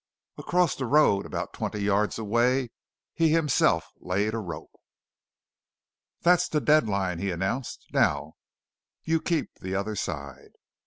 Across 0.39 0.77
the 0.77 0.87
road 0.87 1.27
about 1.27 1.53
twenty 1.53 1.77
yards 1.83 2.17
away 2.17 2.71
he 3.13 3.29
himself 3.29 3.91
laid 3.97 4.33
a 4.33 4.39
rope. 4.39 4.71
"That's 6.21 6.47
the 6.47 6.59
dead 6.59 6.89
line," 6.89 7.19
he 7.19 7.29
announced. 7.29 7.85
"Now 7.93 8.33
you 9.03 9.21
keep 9.21 9.59
the 9.59 9.75
other 9.75 9.95
side!" 9.95 10.53